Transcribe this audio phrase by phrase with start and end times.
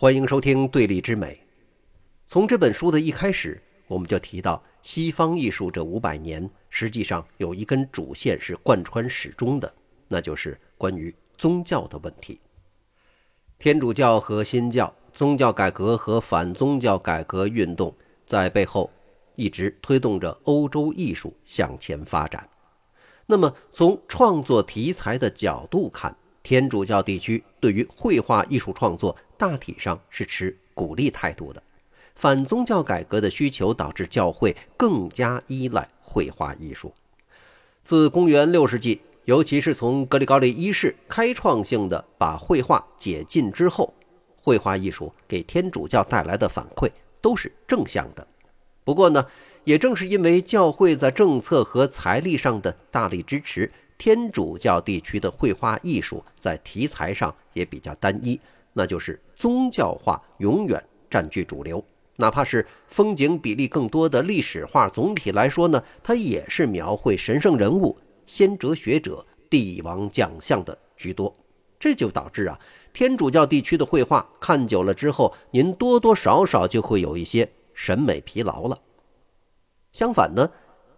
[0.00, 1.34] 欢迎收听《对立之美》。
[2.24, 9.74] 从这本书的一开始，我们就提到，西方艺术这五百年，实际上有一根主线是贯穿始终的，
[10.06, 12.40] 那就是关于宗教的问题。
[13.58, 17.92] 天主教和新教、宗教改革和反宗教改革运动
[18.24, 18.88] 在背后
[19.34, 22.48] 一直推动着欧洲艺术向前发展。
[23.26, 31.62] 那么，从创作题材的角度看，天主教地区对于绘画艺术创作大体上是持鼓励态度的。
[32.14, 36.92] 反宗教改革的需求导致教会更加依赖绘画艺术。
[37.84, 43.94] 自公元六世纪，尤其是从格里高利一世开创性的把绘画解禁之后，
[44.42, 48.26] 绘画艺术给天主教带来的反馈都是正向的。
[48.82, 49.24] 不过呢，
[49.62, 53.70] 也正是因为教会在政策和财力上的大力支持。
[53.96, 58.40] 天主教地区的绘画艺术在题材上也比较单一，
[58.78, 61.84] 那就是宗教画永远占据主流。
[62.14, 71.36] 哪怕是风景比例更多的历史画，总体来说呢，它也是描绘神圣人物、先哲学者、帝王将相的居多。
[71.80, 72.56] 这就导致啊，
[72.92, 78.78] 天主教地区的绘画看久了之后，您多多少少就会有一些审美疲劳了。
[79.90, 80.48] 相反呢，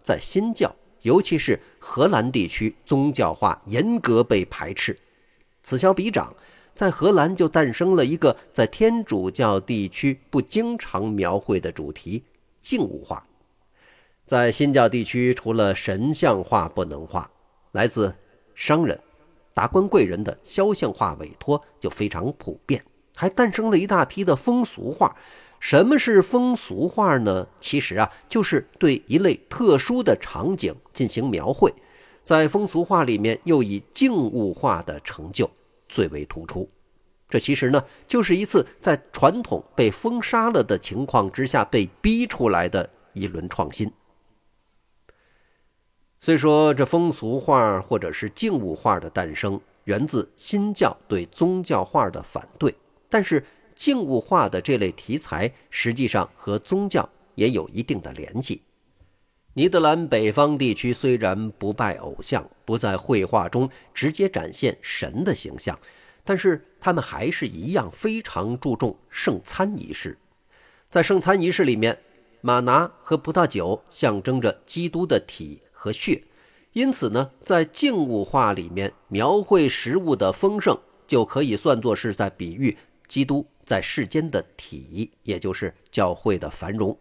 [0.03, 0.71] 在新教。
[1.01, 4.95] 尤其是荷兰地区，宗教画严格被排斥。
[5.63, 6.31] 此消彼长，
[6.73, 12.23] 在荷兰就诞生了一个在天主教地区不经常描绘的主题——
[12.61, 13.25] 静物画。
[14.25, 17.29] 在新教地区，除了神像画不能画，
[17.73, 18.15] 来自
[18.55, 18.97] 商人、
[19.53, 22.83] 达官贵人的肖像画委托就非常普遍，
[23.17, 25.15] 还诞生了一大批的风俗画。
[25.59, 27.45] 什么是风俗画呢？
[27.59, 31.71] 其实啊，就是对一类特殊的场景进行描绘。
[32.23, 35.49] 在风俗画里面，又以静物画的成就
[35.91, 36.67] 最为突出。
[37.29, 43.91] 这其实呢，就是一次在传统被封杀了的情况之下被逼出来的一轮创新。
[46.19, 52.73] 虽说这风俗画或者是静物画的诞生源自新教对宗教画的反对，
[53.07, 53.45] 但是。
[53.73, 58.61] 静物画的这类题材，实际上和宗教也有一定的联系。
[59.53, 65.77] 尼德兰北方地区虽然不拜偶像，不在绘画中直接展现神的形象，
[66.23, 70.17] 但是他们还是一样非常注重圣餐仪式。
[70.89, 71.97] 在圣餐仪式里面，
[72.39, 76.23] 玛拿和葡萄酒象征着基督的体和血，
[76.71, 83.45] 因此呢，在静物画里面描绘食物的丰盛，就可以算作是在比喻基督。
[83.63, 86.97] 在世间的体，也就是教会的繁荣，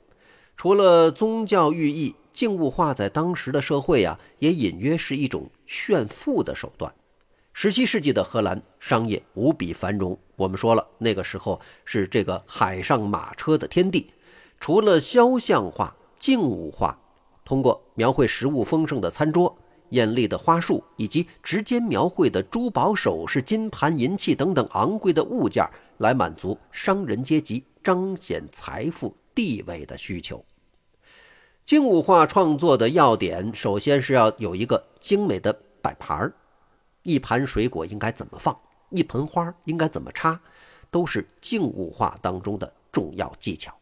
[0.56, 6.92] 除了宗教寓意，静物画在当时的社会啊，也隐约是一种炫富的手段。
[7.52, 14.10] 十七世纪的荷兰商业无比繁荣，我们说了，那个时候是这个海上马车的天地。
[14.58, 16.98] 除了肖像画、静物画，
[17.44, 19.54] 通过描绘食物丰盛的餐桌、
[19.90, 25.64] 艳丽的花束，以及直接描绘的珠宝首饰、金盘银器等等昂贵的物件。
[25.98, 30.42] 来满足商人阶级彰显财富地位的需求。
[31.70, 36.34] 静物画创作的要点，首先是要有一个精美的摆盘儿，
[37.04, 38.58] 一盘水果应该怎么放，
[38.88, 40.40] 一盆花应该怎么插，
[40.90, 43.72] 都是静物画当中的重要技巧。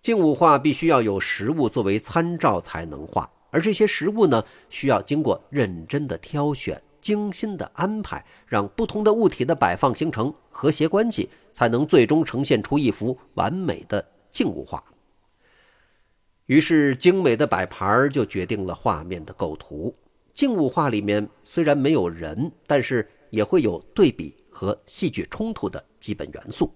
[0.00, 6.80] 静物画必须要有实物作为参照才能画，而这些实物呢，需要经过认真的挑选。
[7.00, 14.80] 精心的安排，让不同的物体的摆放形成和谐关系，才能最终呈现出一幅完美的静物画。
[16.46, 19.92] 于是，精美的摆盘就决定了画面的构图。
[20.32, 26.72] 静物画里面虽然没有人，但是也会有对比和戏剧冲突的基本元素。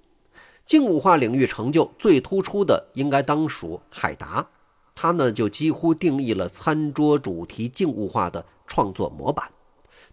[0.67, 4.45] 静物画领域成就最突出的，应该当属海达，
[4.93, 9.49] 他呢就几乎定义了餐桌主题静物画的创作模板。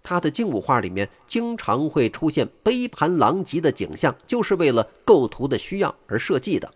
[0.03, 6.71] 他的静物画里面经常会出现杯盘狼藉的景象，就是为了构图的需要而设计的。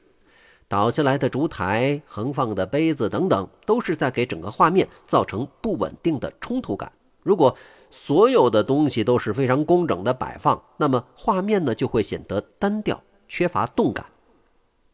[0.72, 6.90] 倒下来的烛台、横放的杯子等等，都是在给整个画面造成不稳定的冲突感。
[7.24, 7.54] 如果
[7.90, 14.06] 所有的东西都是非常工整的摆放，那么画面呢就会显得单调，缺乏动感。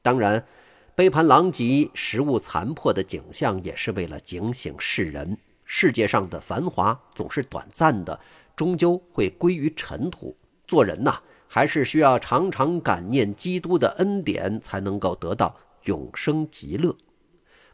[0.01, 0.44] 当然，
[0.95, 5.38] 杯盘狼藉、食物残破的景象也是为了警醒世人。
[5.63, 8.19] 世界上的繁华总是短暂的，
[8.56, 10.35] 终究会归于尘土。
[10.65, 15.56] 做人呐，还是需要常常感念基督的恩典，才能够得到
[15.87, 16.95] 永生极乐。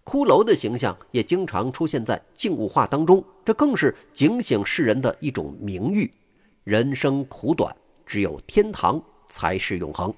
[0.06, 6.12] 骷髅的形象也经常出现在静物画当中，这更是警醒世人的一种明喻：
[6.64, 7.74] 人生苦短，
[8.06, 10.14] 只有天堂才是永恒。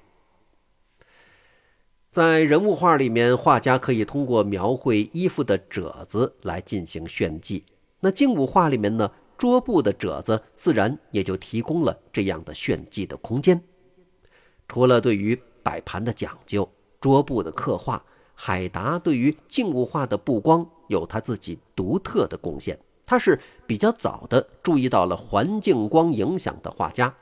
[2.10, 7.64] 在人物画里面，画家可以通过描绘衣服的褶子来进行炫技。
[8.00, 13.62] 那静物画里面呢，桌布的褶子自然也就提供了这样的炫技的空间。
[14.66, 16.68] 除了对于摆盘的讲究、
[17.00, 18.02] 桌布的刻画，
[18.34, 22.78] 海达对于静物画的布光有他自己独特的贡献。
[23.04, 27.14] 他是比较早的注意到了环境光影响的画家。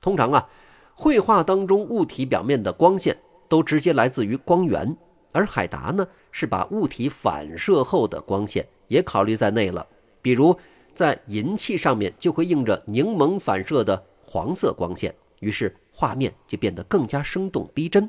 [0.00, 0.48] 通常啊，
[0.94, 3.18] 绘画当中物体表面的光线。
[3.48, 4.96] 都直接来自于光源，
[5.30, 9.86] 而海达呢是把物体反射后的光线也考虑在内了。
[10.22, 10.58] 比如
[10.94, 18.08] 在银器上面就会映着柠檬反射的黄色光线，于是画面就变得更加生动逼真。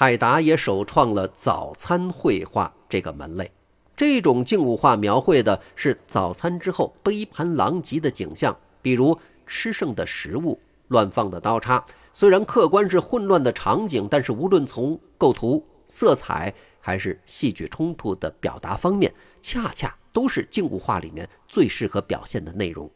[0.00, 3.50] 海达也首创了早餐绘画这个门类，
[3.96, 10.56] 这种静物画描绘的是早餐之后杯盘狼藉的景象，比如吃剩的食物、
[10.86, 11.84] 乱放的刀叉。
[12.12, 19.12] 虽然客观是混乱的场景，但是无论从构图、色彩还是戏剧冲突的表达方面，
[19.42, 22.88] 恰恰都是静物画里面最适合表现的内容。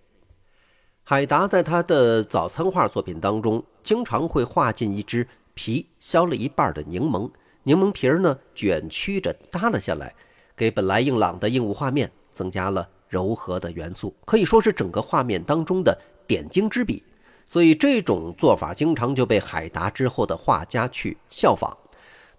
[1.02, 7.30] 海达在他的早餐画作品当中，经常会画进一只皮削了一半的柠檬，
[7.62, 10.14] 柠檬皮儿呢卷曲着耷了下来，
[10.56, 15.96] 给本来硬朗的硬物画面增加了柔和的元素，可以说是整个画面当中的
[16.26, 17.02] 点睛之笔。
[17.46, 21.76] 所以这种做法经常就被海达之后的画家去效仿。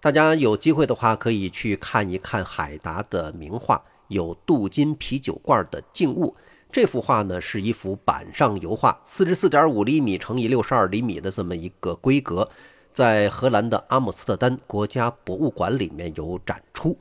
[0.00, 6.34] 大家有机会的话，可以去看一看海达的名画，有镀金啤酒罐的静物。
[6.72, 12.50] 这幅画呢是一幅板上油画，四十四点五厘米乘以六十二厘米的这么一个规格，
[12.94, 16.96] 在荷兰的阿姆斯特丹国家博物馆里面有展出。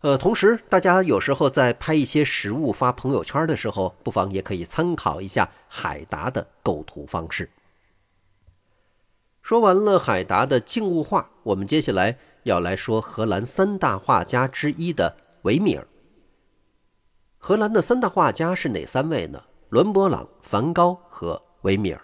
[0.00, 7.48] 呃，同时，大家有时候在拍一些实物发朋友圈的时候，不妨也可以参考一下海达的构图方式。
[9.42, 15.86] 说完了海达的静物画，我们接下来要来说荷兰三大画家之一的维米尔。
[17.36, 19.42] 荷兰的三大画家是哪三位呢？
[19.68, 22.00] 伦勃朗、梵高和维米尔。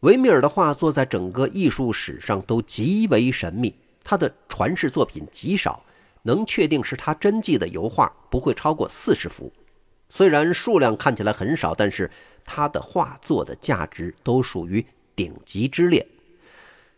[0.00, 5.82] 维米尔的画作在整个艺术史上都极为神秘，他的传世作品极少。
[6.22, 9.50] 能确定是他真迹的油画不会超过四十幅，
[10.10, 12.10] 虽然数量看起来很少，但是
[12.44, 14.84] 他的画作的价值都属于
[15.16, 16.06] 顶级之列。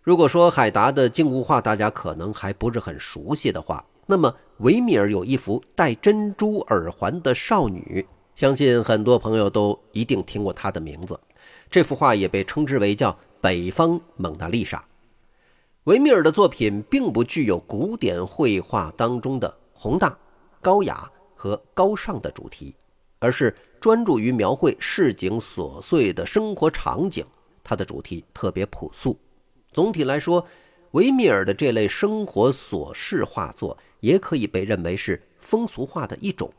[0.03, 8.05] 如果说海达的静物画大家可能还不是很熟悉的话，那么维米尔有一幅戴珍珠耳环的少女，
[8.35, 11.19] 相信很多朋友都一定听过她的名字。
[11.73, 14.85] 这幅画也被称之为叫北方蒙娜丽莎。
[15.85, 20.15] 维米尔的作品并不具有古典绘画当中的宏大、
[20.61, 22.77] 高雅和高尚的主题，
[23.21, 27.25] 而是专注于描绘市井琐碎的生活场景。
[27.65, 29.19] 它的主题特别朴素。
[29.73, 30.47] 总体来说，
[30.91, 36.53] 维米尔的这类生活琐事画作也可以被认为是风俗画的一种。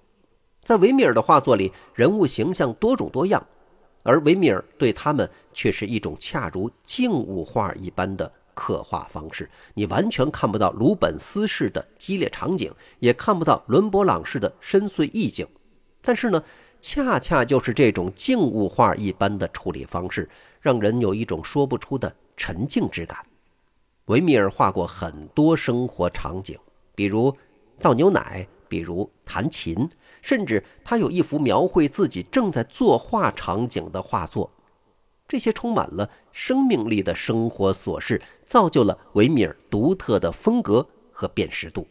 [0.63, 3.45] 在维米尔的画作里，人物形象多种多样，
[4.03, 8.31] 而维米尔对他们却是一种恰如静物画一般的。
[8.55, 15.47] 刻画方式，你完全看不到鲁本斯式的激烈场景，也看不到伦勃朗式的深邃意境。
[16.03, 16.43] 但是呢，
[16.79, 20.29] 恰恰就是这种静物画一般的处理方式，
[20.61, 23.25] 让人有一种说不出的沉静之感。
[24.05, 26.55] 维米尔画过很多生活场景，
[26.93, 27.35] 比如
[27.81, 29.89] 倒牛奶，比如弹琴，
[30.23, 34.49] 甚至他有一幅描绘自己正在作画场景的画作。
[35.27, 41.85] 这些充满了生命力的生活琐事，造就了维米尔独特的风格和辨识度。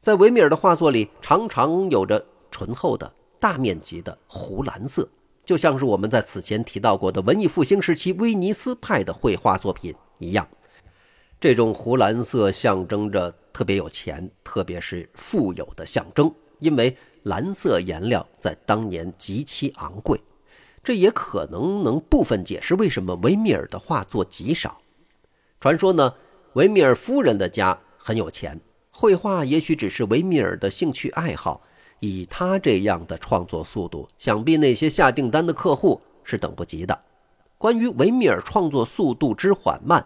[0.00, 5.08] 在维米尔的画作里，常常有着醇厚的大面积的湖蓝色，
[5.44, 10.46] 就像是我们在此前提到过的文艺复兴时期威尼斯派的绘画作品一样。
[11.40, 20.18] 这种湖蓝色象征着特别有钱，特别是富有的象征，因为蓝色颜料在当年极其昂贵。
[20.82, 24.78] 这也可能能部分解释为什么维米尔的画作极少。
[25.60, 26.14] 传说呢，
[26.52, 31.62] 维米尔夫人的家很有钱，绘画也许只是维米尔的兴趣爱好。
[32.00, 37.00] 以他这样的创作速度，想必那些下订单的客户是等不及的。
[37.56, 40.04] 关于维米尔创作速度之缓慢，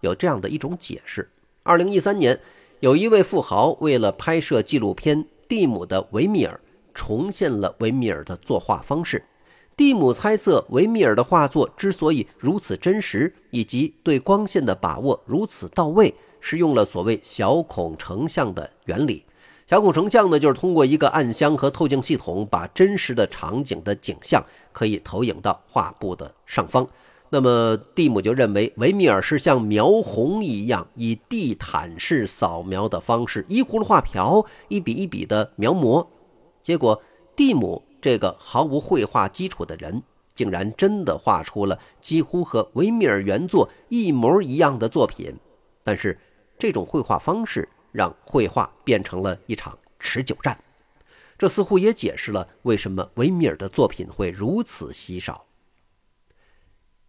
[0.00, 1.30] 有这样的一种解释：
[1.62, 2.40] 二零一三年，
[2.80, 5.22] 有一位富豪为了拍摄纪录片
[5.54, 6.60] 《蒂姆的维米尔》，
[6.92, 9.24] 重现了维米尔的作画方式。
[9.76, 19.24] 蒂姆猜测，维米尔的画作之所以如此真实，以及对光线的把握如此到位，是用了所谓小孔成像的原理。
[19.68, 26.84] 小孔成像呢，就是通过一个暗箱和透镜系统，把真实的场景的景象可以投影到画布的上方。
[27.30, 36.06] 那么蒂姆就认为维米尔是像描红一样，以地毯式扫描的方式，依葫芦画瓢，一笔一笔的描摹。
[36.62, 37.02] 结果，
[37.34, 40.00] 蒂姆这个毫无绘画基础的人，
[40.32, 45.34] 竟然真的画出了几乎和维米尔原作一模一样的作品。
[45.82, 46.16] 但是，
[46.56, 50.56] 这种绘画方式让绘画变成了一场持久战。
[51.36, 55.44] 这似乎也解释了为什么维米尔的作品会如此稀少。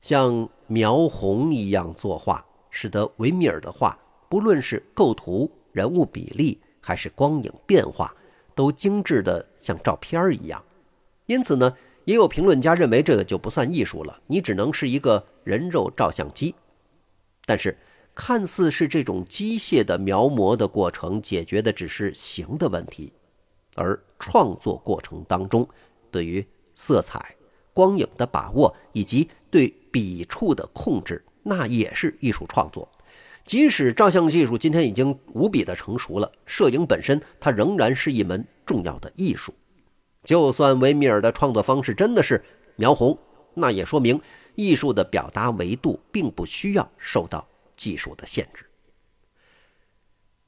[0.06, 3.98] 像描红一样作画，使得维米尔的画，
[4.30, 8.16] 不论是构图、人物比例，还是光影变化，
[8.54, 10.64] 都精致的像照片一样。
[11.26, 16.54] 因此呢，也有评论家认为这个就不算艺术了，你只能是一个人肉照相机。
[17.48, 17.76] 但是，
[18.14, 23.12] 看似是这种机械的描摹的过程，解决的只是形的问题，
[23.74, 25.68] 而创作过程当中，
[26.12, 26.46] 对于
[26.76, 27.36] 色彩。
[27.76, 32.90] 光影的把握以及对笔触的控制，那也是艺术创作。
[33.44, 39.54] 即使照相技术今天已经无比的成熟了，摄影本身它仍然是一门重要的艺术。
[40.24, 42.42] 就算维米尔的创作方式真的是
[42.78, 43.20] 描红，
[43.54, 44.20] 那也说明
[44.56, 48.66] 艺术的表达维度并不需要受到技术的限制。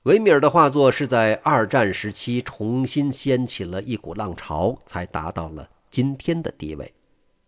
[0.04, 6.94] 维米尔的画作是在二战时期重新掀起了一股浪潮，才达到了今天的地位。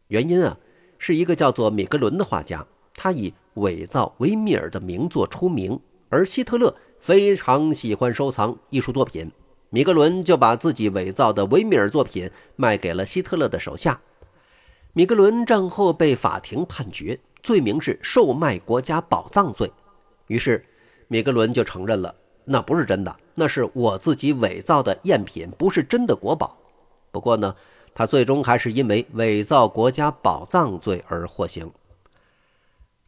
[0.10, 0.58] 原因啊，
[0.98, 9.32] 是一个叫做米格伦的画家，他以伪造维米尔的名作出名，而希特勒非常喜欢收藏艺术作品，
[9.70, 14.02] 米格伦就把自己伪造的维米尔作品卖给了希特勒的手下。
[14.94, 19.72] 米格伦战后被法庭判决，罪名是售卖国家宝藏罪，
[20.26, 20.66] 于是
[21.08, 26.58] 米格伦就承认了，那不是真的，那是我自己伪造的赝品，不是真的国宝。
[27.12, 27.56] 不过呢。
[28.00, 31.70] 他最终还是因为伪造国家宝藏罪而获刑。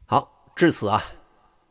[0.06, 1.02] 好，至此啊，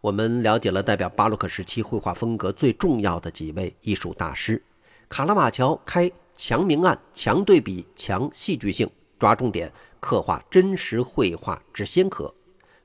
[0.01, 4.63] 我们了解了代表巴洛克时期绘画风格最重要的几位艺术大师：
[5.11, 12.35] 卡拉马乔开强明暗、强对比、强戏剧性，抓重点刻画真实绘画之先河；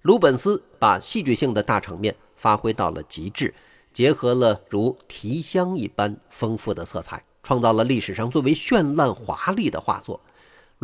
[0.01, 3.55] 鲁本斯把戏剧性的大场面发挥到了极致，
[3.93, 7.23] 结合了如提香一般丰富的色彩。
[7.41, 10.19] 创造了历史上最为绚烂华丽的画作。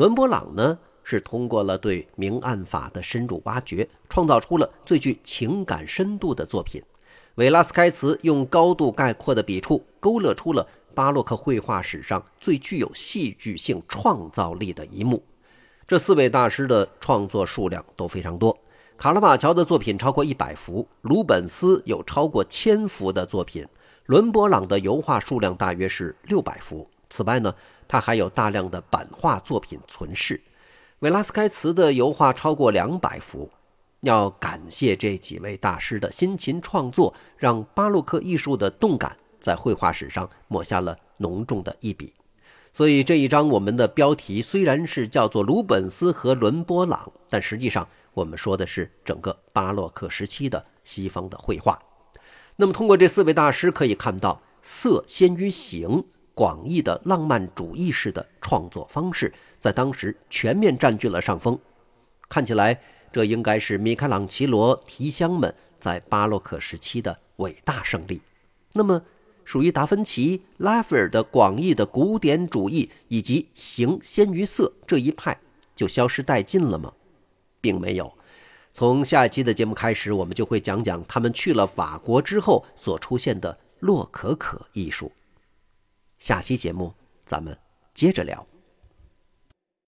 [0.01, 6.81] 伦勃朗呢，是通过了对明暗法的深入挖掘，创造出了最具情感深度的作品。
[7.35, 15.23] 维拉斯开茨用高度概括的笔触，勾勒出了巴洛克绘画史上最具有戏剧性创造力的一幕。
[15.87, 18.57] 这四位大师的创作数量都非常多。
[18.97, 23.63] 卡拉瓦乔的作品超过一百幅，鲁本斯有超过千幅的作品。
[24.07, 26.89] 伦勃朗的油画数量大约是六百幅。
[27.11, 27.53] 此外呢，
[27.91, 30.39] 他还有大量的版画作品存世。
[30.99, 33.51] 维拉斯开茨的油画超过两百幅。
[33.99, 42.13] 要感谢这几位大师的辛勤创作，让巴洛克艺术的动感在绘画史上抹下了浓重的一笔。
[42.71, 51.77] 所以这一章我们的标题虽然是叫做鲁本斯和伦勃朗，但实际上我们说的是整个巴洛克时期的西方的绘画。
[52.55, 61.57] 那么，通过这四位大师可以看到，色先于形，广义的浪漫主义式的创作方式在当时全面占据了上风。
[62.29, 62.79] 看起来，
[63.11, 68.21] 这应该是米开朗基罗提香们在巴洛克时期的伟大胜利。
[68.73, 69.01] 那么，
[69.43, 75.37] 属于达芬奇、拉斐尔的广义的古典主义以及形先于色这一派
[75.75, 76.93] 就消失殆尽了吗？
[77.59, 78.11] 并没有。
[78.73, 85.11] 从下一期的节目开始，我们就会讲讲他们去了法国之后所出现的洛可可艺术。
[86.21, 86.93] 下期节目
[87.25, 87.57] 咱们
[87.95, 88.50] 接着聊。